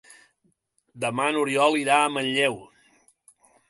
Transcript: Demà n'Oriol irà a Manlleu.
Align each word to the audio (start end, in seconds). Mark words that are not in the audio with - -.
Demà 1.05 1.29
n'Oriol 1.37 1.79
irà 1.83 2.01
a 2.07 2.11
Manlleu. 2.17 2.61